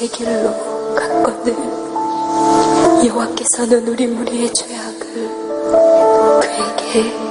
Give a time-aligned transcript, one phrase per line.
[0.00, 1.54] 죄의 길로 갔거든
[3.06, 5.28] 여호와께서는 우리 무리의 죄악을
[6.40, 7.29] 그에게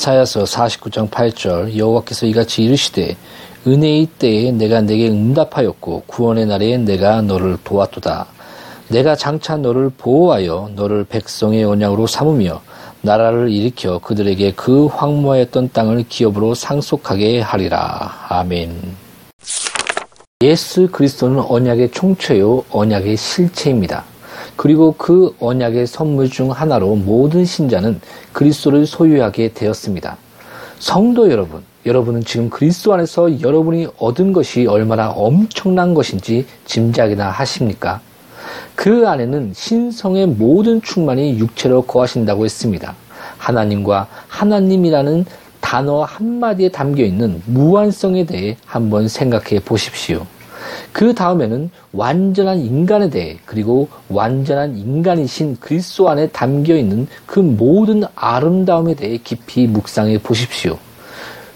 [0.00, 3.16] 이사야서 49장 8절 여호와께서 이같이 이르시되
[3.66, 8.26] 은혜의 때에 내가 내게 응답하였고 구원의 날에 내가 너를 도왔도다.
[8.88, 12.62] 내가 장차 너를 보호하여 너를 백성의 언약으로 삼으며
[13.02, 18.26] 나라를 일으켜 그들에게 그 황무하였던 땅을 기업으로 상속하게 하리라.
[18.30, 18.96] 아멘.
[20.42, 24.04] 예수 그리스도는 언약의 총체요 언약의 실체입니다.
[24.60, 27.98] 그리고 그 언약의 선물 중 하나로 모든 신자는
[28.34, 30.18] 그리스도를 소유하게 되었습니다.
[30.78, 38.02] 성도 여러분, 여러분은 지금 그리스도 안에서 여러분이 얻은 것이 얼마나 엄청난 것인지 짐작이나 하십니까?
[38.74, 42.94] 그 안에는 신성의 모든 충만이 육체로 거하신다고 했습니다.
[43.38, 45.24] 하나님과 하나님이라는
[45.62, 50.26] 단어 한마디에 담겨 있는 무한성에 대해 한번 생각해 보십시오.
[50.92, 58.94] 그 다음에는 완전한 인간에 대해 그리고 완전한 인간이신 그리스도 안에 담겨 있는 그 모든 아름다움에
[58.94, 60.78] 대해 깊이 묵상해 보십시오.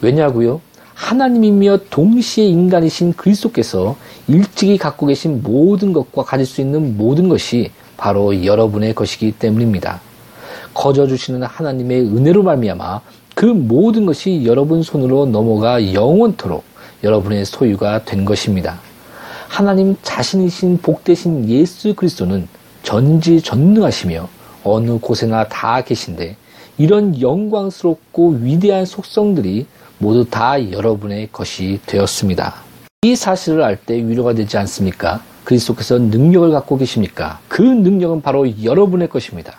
[0.00, 0.60] 왜냐고요?
[0.94, 3.96] 하나님이며 동시에 인간이신 그리스도께서
[4.28, 10.00] 일찍이 갖고 계신 모든 것과 가질 수 있는 모든 것이 바로 여러분의 것이기 때문입니다.
[10.72, 13.00] 거저 주시는 하나님의 은혜로 말미암아
[13.34, 16.64] 그 모든 것이 여러분 손으로 넘어가 영원토록
[17.02, 18.78] 여러분의 소유가 된 것입니다.
[19.54, 22.48] 하나님 자신이신 복되신 예수 그리스도는
[22.82, 24.28] 전지전능하시며
[24.64, 26.36] 어느 곳에나 다 계신데
[26.76, 29.66] 이런 영광스럽고 위대한 속성들이
[29.98, 32.52] 모두 다 여러분의 것이 되었습니다.
[33.02, 35.22] 이 사실을 알 때 위로가 되지 않습니까?
[35.44, 37.38] 그리스도께서 능력을 갖고 계십니까?
[37.46, 39.58] 그 능력은 바로 여러분의 것입니다.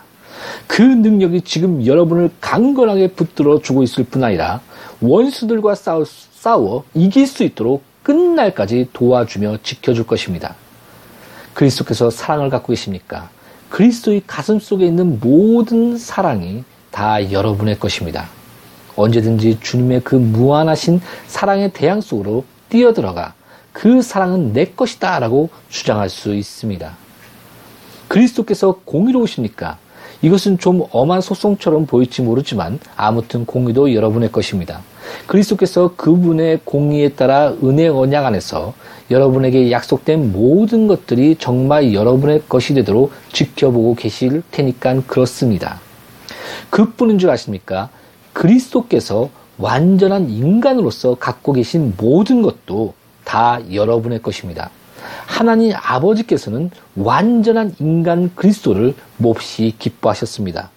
[0.67, 4.59] 그 능력이 지금 여러분을 강건하게 붙들어 주고 있을 뿐 아니라
[4.99, 10.55] 원수들과 싸워, 싸워 이길 수 있도록 끝날까지 도와주며 지켜줄 것입니다.
[11.55, 13.29] 그리스도께서 사랑을 갖고 계십니까?
[13.69, 18.29] 그리스도의 가슴 속에 있는 모든 사랑이 다 여러분의 것입니다.
[18.95, 23.33] 언제든지 주님의 그 무한하신 사랑의 대양 속으로 뛰어들어가
[23.73, 26.95] 그 사랑은 내 것이다 라고 주장할 수 있습니다.
[28.07, 29.79] 그리스도께서 공의로우십니까?
[30.21, 34.81] 이것은 좀 엄한 소송처럼 보일지 모르지만 아무튼 공의도 여러분의 것입니다.
[35.27, 38.73] 그리스도께서 그분의 공의에 따라 은혜 언약 안에서
[39.11, 45.79] 여러분에게 약속된 모든 것들이 정말 여러분의 것이 되도록 지켜보고 계실 테니까 그렇습니다.
[46.69, 47.89] 그뿐인 줄 아십니까?
[48.33, 52.93] 그리스도께서 완전한 인간으로서 갖고 계신 모든 것도
[53.23, 54.69] 다 여러분의 것입니다.
[55.25, 60.71] 하나님 아버지께서는 완전한 인간 그리스도를 몹시 기뻐하셨습니다.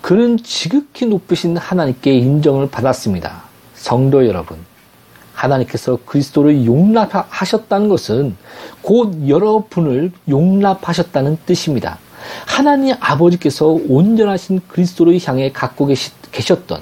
[0.00, 3.51] 그는 지극히 높으신 하나님께 인정을 받았습니다.
[3.82, 4.58] 성도 여러분,
[5.34, 8.36] 하나님께서 그리스도를 용납하셨다는 것은
[8.80, 11.98] 곧 여러분을 용납하셨다는 뜻입니다.
[12.46, 15.88] 하나님 아버지께서 온전하신 그리스도를 향해 갖고
[16.30, 16.80] 계셨던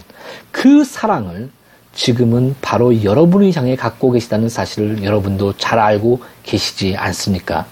[0.53, 1.49] 그 사랑을
[1.95, 7.65] 지금은 바로 여러분을 향해 갖고 계시다는 사실을 여러분도 잘 알고 계시지 않습니까?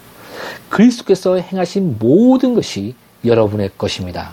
[0.71, 2.95] 그리스도께서 행하신 모든 것이
[3.27, 4.31] 여러분의 것입니다.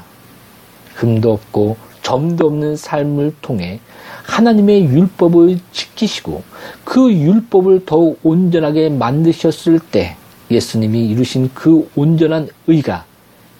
[0.94, 3.82] 흠도 없고 점도 없는 삶을 통해
[4.27, 6.44] 하나님의 율법을 지키시고
[6.84, 10.15] 그 율법을 더욱 온전하게 만드셨을 때
[10.51, 13.05] 예수님이 이루신 그 온전한 의가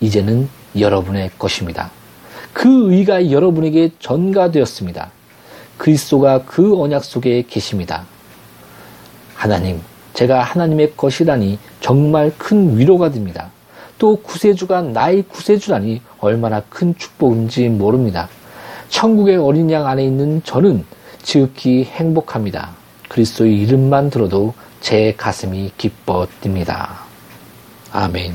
[0.02, 1.92] 이제는 여러분의 것입니다.
[2.54, 5.12] 그 의가 여러분에게 전가되었습니다.
[5.78, 8.06] 그리스도가 그 언약 속에 계십니다.
[9.34, 9.82] 하나님,
[10.14, 13.52] 제가 하나님의 것이라니 정말 큰 위로가 됩니다.
[13.98, 18.30] 또 구세주가 나의 구세주라니 얼마나 큰 축복인지 모릅니다.
[18.96, 20.86] 천국의 어린 양 안에 있는 저는
[21.22, 22.70] 지극히 행복합니다.
[23.10, 26.92] 그리스도의 이름만 들어도 제 가슴이 기뻐 뜁니다.
[27.92, 28.34] 아멘.